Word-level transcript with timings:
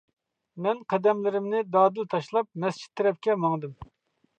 مەن 0.65 0.81
قەدەملىرىمنى 0.93 1.63
دادىل 1.77 2.11
تاشلاپ 2.17 2.53
مەسچىت 2.67 2.95
تەرەپكە 3.03 3.41
ماڭدىم. 3.47 3.83